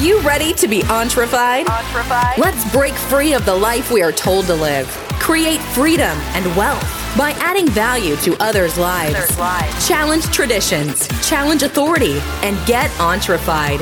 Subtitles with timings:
[0.00, 1.66] you ready to be entrefied?
[2.38, 4.86] Let's break free of the life we are told to live.
[5.20, 6.82] Create freedom and wealth
[7.18, 9.14] by adding value to others' lives.
[9.14, 9.88] Others' lives.
[9.88, 13.80] Challenge traditions, challenge authority, and get entrefied.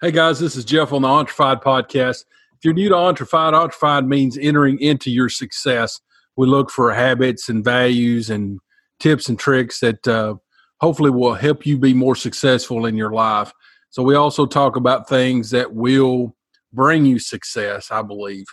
[0.00, 2.24] Hey guys, this is Jeff on the Entrefied podcast.
[2.56, 6.00] If you're new to Entrefied, Entrefied means entering into your success.
[6.36, 8.60] We look for habits and values and
[9.02, 10.36] tips and tricks that uh,
[10.80, 13.52] hopefully will help you be more successful in your life.
[13.90, 16.36] So we also talk about things that will
[16.72, 18.46] bring you success, I believe.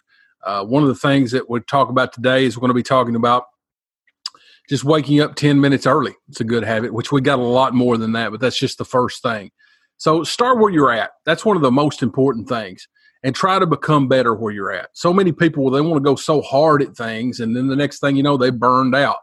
[0.43, 2.83] Uh, one of the things that we talk about today is we're going to be
[2.83, 3.45] talking about
[4.69, 6.13] just waking up 10 minutes early.
[6.29, 8.77] It's a good habit, which we got a lot more than that, but that's just
[8.77, 9.51] the first thing.
[9.97, 11.11] So start where you're at.
[11.25, 12.87] That's one of the most important things.
[13.21, 14.89] And try to become better where you're at.
[14.93, 17.99] So many people they want to go so hard at things, and then the next
[17.99, 19.17] thing you know, they burned out.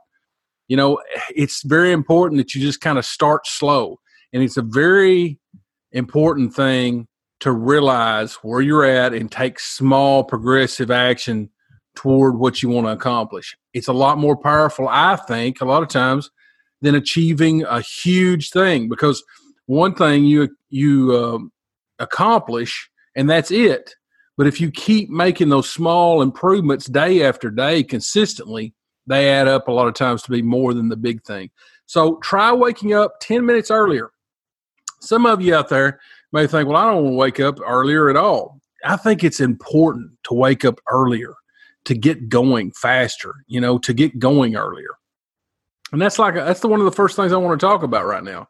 [0.69, 1.00] You know,
[1.34, 4.00] it's very important that you just kind of start slow.
[4.33, 5.39] And it's a very
[5.92, 7.06] important thing
[7.41, 11.50] to realize where you're at and take small progressive action
[11.94, 13.56] toward what you want to accomplish.
[13.72, 16.31] It's a lot more powerful, I think, a lot of times
[16.83, 19.22] than achieving a huge thing because
[19.67, 21.53] one thing you you um,
[21.98, 23.94] accomplish and that's it.
[24.37, 28.75] But if you keep making those small improvements day after day consistently,
[29.07, 31.51] they add up a lot of times to be more than the big thing.
[31.87, 34.11] So try waking up 10 minutes earlier.
[35.01, 36.01] Some of you out there
[36.33, 38.61] may think, well, I don't want to wake up earlier at all.
[38.84, 41.34] I think it's important to wake up earlier
[41.84, 44.91] to get going faster, you know, to get going earlier.
[45.93, 48.07] And that's like, that's the one of the first things I want to talk about
[48.07, 48.49] right now.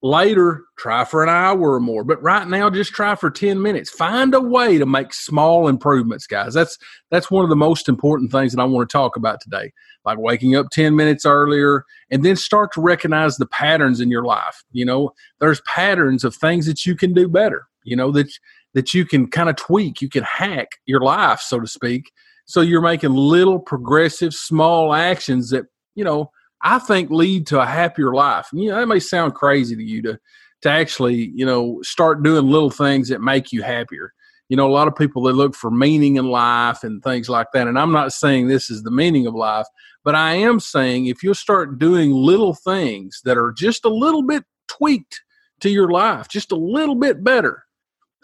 [0.00, 3.90] Later, try for an hour or more, but right now, just try for 10 minutes.
[3.90, 6.54] Find a way to make small improvements, guys.
[6.54, 6.78] That's,
[7.10, 9.72] that's one of the most important things that I want to talk about today.
[10.04, 14.24] Like waking up 10 minutes earlier and then start to recognize the patterns in your
[14.24, 14.62] life.
[14.70, 15.10] You know,
[15.40, 18.32] there's patterns of things that you can do better, you know, that,
[18.74, 22.12] that you can kind of tweak, you can hack your life, so to speak.
[22.44, 25.66] So you're making little progressive small actions that,
[25.96, 26.30] you know,
[26.62, 28.48] I think lead to a happier life.
[28.52, 30.18] You know, that may sound crazy to you to
[30.62, 34.12] to actually, you know, start doing little things that make you happier.
[34.48, 37.48] You know, a lot of people they look for meaning in life and things like
[37.52, 37.68] that.
[37.68, 39.66] And I'm not saying this is the meaning of life,
[40.04, 44.22] but I am saying if you'll start doing little things that are just a little
[44.22, 45.20] bit tweaked
[45.60, 47.64] to your life, just a little bit better,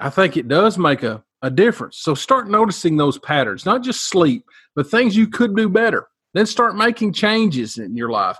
[0.00, 1.98] I think it does make a, a difference.
[1.98, 6.46] So start noticing those patterns, not just sleep, but things you could do better then
[6.46, 8.36] start making changes in your life.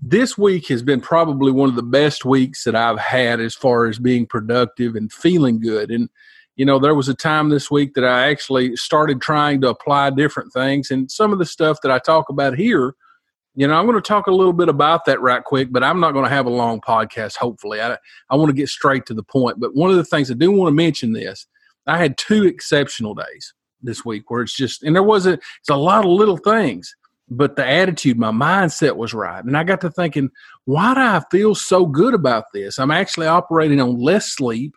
[0.00, 3.86] This week has been probably one of the best weeks that I've had as far
[3.86, 5.90] as being productive and feeling good.
[5.90, 6.08] And,
[6.54, 10.10] you know, there was a time this week that I actually started trying to apply
[10.10, 10.92] different things.
[10.92, 12.94] And some of the stuff that I talk about here,
[13.56, 15.98] you know, I'm going to talk a little bit about that right quick, but I'm
[15.98, 17.80] not going to have a long podcast, hopefully.
[17.80, 19.58] I, I want to get straight to the point.
[19.58, 21.48] But one of the things I do want to mention this
[21.86, 25.76] I had two exceptional days this week where it's just, and there wasn't, it's a
[25.76, 26.94] lot of little things
[27.30, 29.44] but the attitude, my mindset was right.
[29.44, 30.30] And I got to thinking,
[30.64, 32.78] why do I feel so good about this?
[32.78, 34.74] I'm actually operating on less sleep.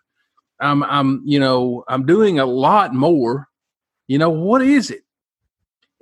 [0.59, 3.47] I'm, I'm, you know, I'm doing a lot more.
[4.07, 5.01] You know, what is it?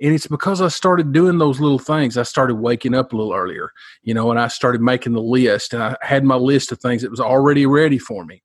[0.02, 2.18] And it's because I started doing those little things.
[2.18, 3.70] I started waking up a little earlier,
[4.02, 7.02] you know, and I started making the list and I had my list of things
[7.02, 8.42] that was already ready for me.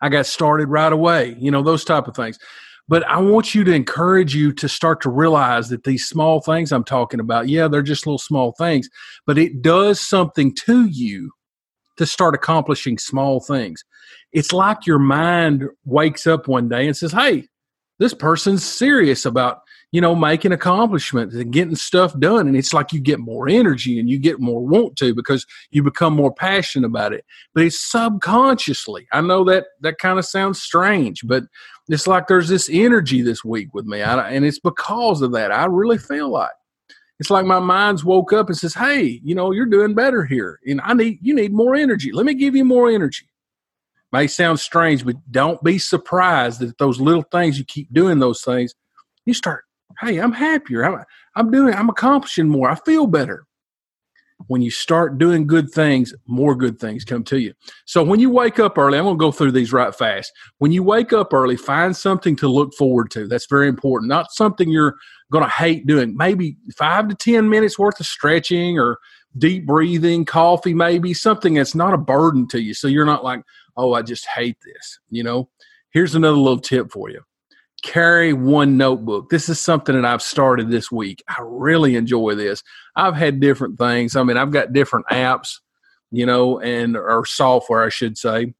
[0.00, 2.38] I got started right away, you know, those type of things.
[2.88, 6.72] But I want you to encourage you to start to realize that these small things
[6.72, 8.88] I'm talking about, yeah, they're just little small things,
[9.26, 11.32] but it does something to you
[11.98, 13.84] to start accomplishing small things.
[14.32, 17.48] It's like your mind wakes up one day and says, Hey,
[17.98, 19.58] this person's serious about
[19.90, 22.46] you know, making accomplishments and getting stuff done.
[22.46, 25.82] And it's like you get more energy and you get more want to because you
[25.82, 27.24] become more passionate about it.
[27.54, 29.08] But it's subconsciously.
[29.12, 31.44] I know that that kind of sounds strange, but
[31.88, 34.02] it's like there's this energy this week with me.
[34.02, 35.52] I, and it's because of that.
[35.52, 36.50] I really feel like
[37.18, 40.60] it's like my mind's woke up and says, Hey, you know, you're doing better here.
[40.66, 42.12] And I need, you need more energy.
[42.12, 43.28] Let me give you more energy
[44.12, 48.40] may sound strange, but don't be surprised that those little things you keep doing those
[48.42, 48.74] things,
[49.26, 49.64] you start
[50.00, 50.84] hey, I'm happier.
[50.84, 51.04] I'm,
[51.34, 52.70] I'm doing, I'm accomplishing more.
[52.70, 53.44] I feel better.
[54.46, 57.52] When you start doing good things, more good things come to you.
[57.86, 60.32] So when you wake up early, I'm going to go through these right fast.
[60.58, 63.26] When you wake up early, find something to look forward to.
[63.26, 64.08] That's very important.
[64.08, 64.96] Not something you're
[65.32, 66.16] going to hate doing.
[66.16, 68.98] Maybe five to 10 minutes worth of stretching or
[69.36, 72.74] deep breathing, coffee, maybe something that's not a burden to you.
[72.74, 73.42] So you're not like,
[73.76, 75.00] oh, I just hate this.
[75.10, 75.50] You know,
[75.90, 77.22] here's another little tip for you
[77.82, 79.30] carry one notebook.
[79.30, 81.22] This is something that I've started this week.
[81.28, 82.62] I really enjoy this.
[82.96, 84.16] I've had different things.
[84.16, 85.60] I mean, I've got different apps,
[86.10, 88.54] you know, and or software, I should say.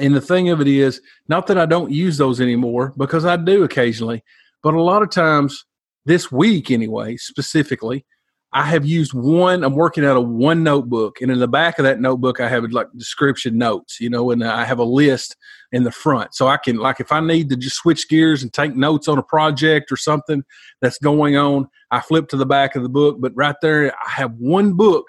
[0.00, 3.36] And the thing of it is, not that I don't use those anymore because I
[3.36, 4.22] do occasionally,
[4.62, 5.64] but a lot of times
[6.06, 8.06] this week anyway, specifically,
[8.54, 9.64] I have used one.
[9.64, 12.64] I'm working out of one notebook, and in the back of that notebook, I have
[12.70, 15.36] like description notes, you know, and I have a list
[15.72, 18.52] in the front, so I can like if I need to just switch gears and
[18.52, 20.44] take notes on a project or something
[20.82, 23.16] that's going on, I flip to the back of the book.
[23.20, 25.06] But right there, I have one book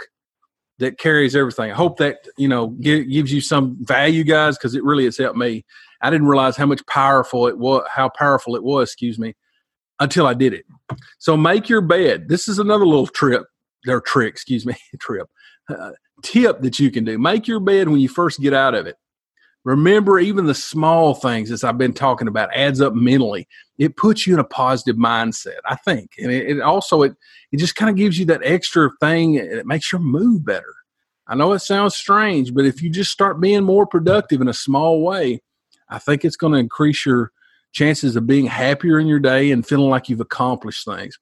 [0.79, 1.69] that carries everything.
[1.69, 5.37] I hope that you know gives you some value, guys, because it really has helped
[5.37, 5.65] me.
[6.01, 8.89] I didn't realize how much powerful it was, how powerful it was.
[8.89, 9.35] Excuse me
[10.03, 10.65] until I did it.
[11.17, 12.29] So make your bed.
[12.29, 13.43] This is another little trip
[13.87, 15.27] or trick, excuse me, trip
[15.69, 15.91] uh,
[16.21, 17.17] tip that you can do.
[17.17, 18.95] Make your bed when you first get out of it.
[19.65, 23.47] Remember, even the small things, as I've been talking about, adds up mentally.
[23.77, 27.13] It puts you in a positive mindset, I think, and it, it also it
[27.53, 29.35] it just kind of gives you that extra thing.
[29.35, 30.75] It makes your mood better.
[31.27, 34.53] I know it sounds strange, but if you just start being more productive in a
[34.53, 35.41] small way,
[35.87, 37.31] I think it's going to increase your
[37.73, 41.19] chances of being happier in your day and feeling like you've accomplished things.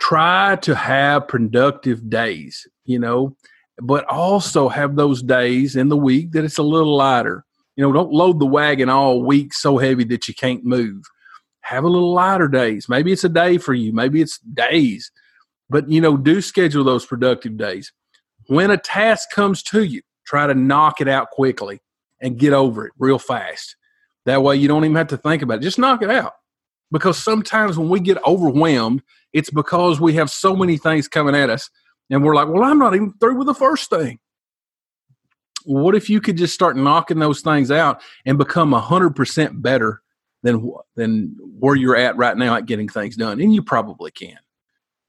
[0.00, 3.36] Try to have productive days, you know,
[3.80, 7.44] but also have those days in the week that it's a little lighter.
[7.76, 11.02] You know, don't load the wagon all week so heavy that you can't move.
[11.62, 12.88] Have a little lighter days.
[12.88, 15.10] Maybe it's a day for you, maybe it's days,
[15.70, 17.92] but you know, do schedule those productive days.
[18.48, 21.80] When a task comes to you, try to knock it out quickly
[22.20, 23.76] and get over it real fast
[24.26, 25.62] that way you don't even have to think about it.
[25.62, 26.32] Just knock it out.
[26.90, 31.50] Because sometimes when we get overwhelmed, it's because we have so many things coming at
[31.50, 31.68] us
[32.10, 34.18] and we're like, well, I'm not even through with the first thing.
[35.64, 40.02] What if you could just start knocking those things out and become 100% better
[40.42, 43.40] than, than where you're at right now at getting things done?
[43.40, 44.38] And you probably can.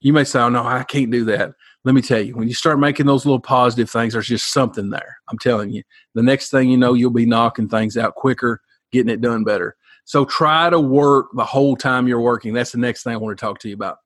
[0.00, 1.52] You may say, oh, no, I can't do that.
[1.84, 4.90] Let me tell you, when you start making those little positive things, there's just something
[4.90, 5.18] there.
[5.28, 5.82] I'm telling you.
[6.14, 8.60] The next thing you know, you'll be knocking things out quicker
[8.92, 9.76] getting it done better.
[10.04, 12.52] So try to work the whole time you're working.
[12.52, 13.98] That's the next thing I want to talk to you about.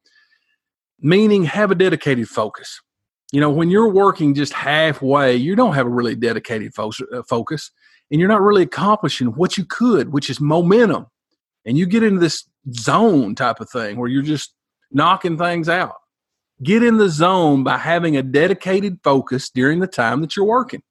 [1.01, 2.81] Meaning, have a dedicated focus.
[3.33, 7.23] You know, when you're working just halfway, you don't have a really dedicated fo- uh,
[7.29, 7.71] focus
[8.11, 11.07] and you're not really accomplishing what you could, which is momentum.
[11.65, 14.55] And you get into this zone type of thing where you're just
[14.91, 15.95] knocking things out.
[16.63, 20.83] Get in the zone by having a dedicated focus during the time that you're working.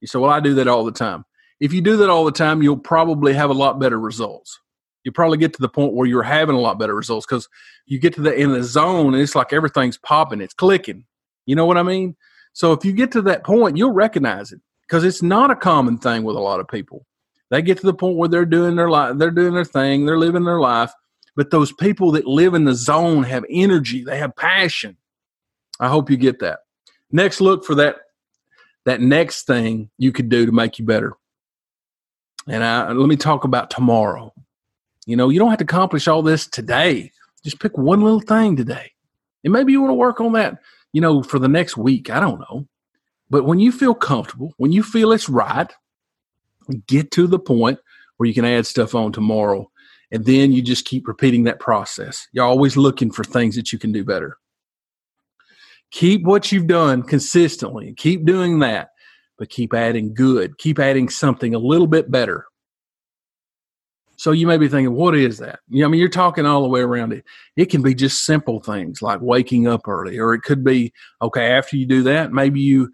[0.00, 1.24] You say, Well, I do that all the time
[1.60, 4.58] if you do that all the time, you'll probably have a lot better results.
[5.04, 7.48] You probably get to the point where you're having a lot better results because
[7.86, 11.04] you get to the in the zone and it's like everything's popping, it's clicking.
[11.46, 12.16] You know what I mean?
[12.52, 15.98] So if you get to that point, you'll recognize it because it's not a common
[15.98, 17.06] thing with a lot of people.
[17.50, 20.18] They get to the point where they're doing their life, they're doing their thing, they're
[20.18, 20.92] living their life.
[21.36, 24.96] But those people that live in the zone have energy, they have passion.
[25.78, 26.60] I hope you get that.
[27.10, 27.96] Next, look for that
[28.86, 31.14] that next thing you could do to make you better.
[32.48, 34.32] And I, let me talk about tomorrow.
[35.06, 37.12] You know, you don't have to accomplish all this today.
[37.44, 38.92] Just pick one little thing today.
[39.44, 40.58] And maybe you want to work on that,
[40.92, 42.10] you know, for the next week.
[42.10, 42.66] I don't know.
[43.30, 45.72] But when you feel comfortable, when you feel it's right,
[46.86, 47.78] get to the point
[48.16, 49.70] where you can add stuff on tomorrow.
[50.12, 52.26] And then you just keep repeating that process.
[52.32, 54.36] You're always looking for things that you can do better.
[55.92, 57.94] Keep what you've done consistently.
[57.96, 58.90] Keep doing that
[59.40, 62.44] but keep adding good, keep adding something a little bit better.
[64.16, 65.60] So you may be thinking, what is that?
[65.70, 67.24] You know, I mean, you're talking all the way around it.
[67.56, 70.92] It can be just simple things like waking up early, or it could be
[71.22, 71.52] okay.
[71.52, 72.90] After you do that, maybe you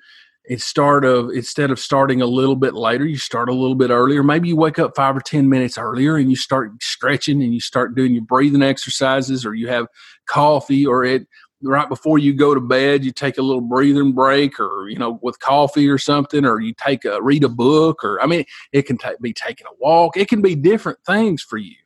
[0.57, 4.23] start of instead of starting a little bit later, you start a little bit earlier.
[4.23, 7.59] Maybe you wake up five or ten minutes earlier and you start stretching and you
[7.59, 9.88] start doing your breathing exercises, or you have
[10.29, 11.26] coffee, or it
[11.62, 15.18] right before you go to bed, you take a little breathing break, or you know,
[15.22, 18.82] with coffee or something, or you take a read a book, or I mean, it
[18.82, 20.16] can t- be taking a walk.
[20.16, 21.76] It can be different things for you.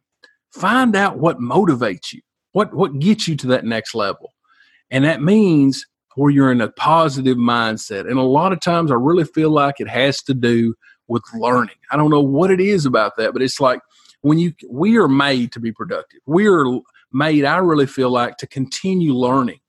[0.52, 2.20] Find out what motivates you,
[2.52, 4.32] what what gets you to that next level,
[4.90, 5.86] and that means
[6.16, 8.08] where you're in a positive mindset.
[8.08, 10.74] And a lot of times, I really feel like it has to do
[11.06, 11.76] with learning.
[11.90, 13.80] I don't know what it is about that, but it's like
[14.22, 16.20] when you we are made to be productive.
[16.26, 16.66] We are
[17.12, 19.60] made, I really feel like, to continue learning.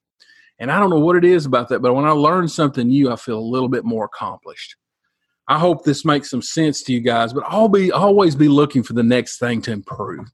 [0.59, 3.11] And I don't know what it is about that, but when I learn something new,
[3.11, 4.75] I feel a little bit more accomplished.
[5.47, 8.83] I hope this makes some sense to you guys, but I'll be always be looking
[8.83, 10.27] for the next thing to improve.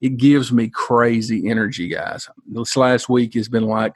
[0.00, 2.28] It gives me crazy energy, guys.
[2.46, 3.94] This last week has been like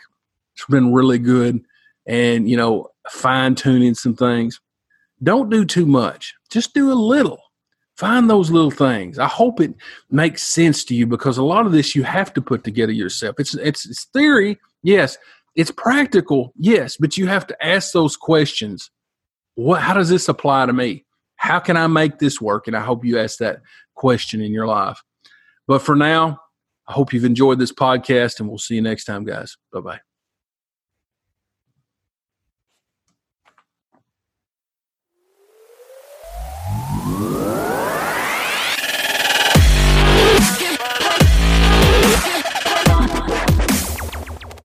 [0.55, 1.63] it's been really good
[2.07, 4.61] and you know, fine tuning some things.
[5.23, 6.35] Don't do too much.
[6.51, 7.39] Just do a little.
[7.99, 9.19] Find those little things.
[9.19, 9.75] I hope it
[10.09, 13.35] makes sense to you because a lot of this you have to put together yourself.
[13.41, 15.19] It's it's, it's theory, yes.
[15.57, 18.93] It's practical, yes, but you have to ask those questions.
[19.57, 21.07] What how does this apply to me?
[21.39, 22.69] How can I make this work?
[22.69, 23.63] And I hope you ask that
[23.97, 25.03] question in your life.
[25.67, 26.39] But for now,
[26.87, 29.57] I hope you've enjoyed this podcast and we'll see you next time, guys.
[29.73, 30.08] Bye bye.